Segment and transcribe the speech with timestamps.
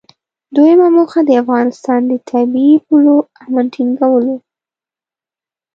[0.55, 3.15] دویمه موخه د افغانستان د طبیعي پولو
[3.45, 4.37] امن ټینګول و.